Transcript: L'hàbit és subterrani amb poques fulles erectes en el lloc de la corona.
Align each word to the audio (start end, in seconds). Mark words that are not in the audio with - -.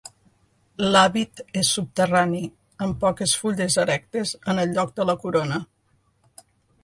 L'hàbit 0.93 1.41
és 1.59 1.73
subterrani 1.75 2.39
amb 2.85 2.97
poques 3.05 3.35
fulles 3.41 3.77
erectes 3.85 4.33
en 4.53 4.61
el 4.65 4.75
lloc 4.79 4.95
de 5.01 5.07
la 5.11 5.17
corona. 5.27 5.61